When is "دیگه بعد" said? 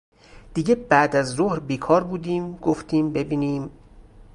0.53-1.15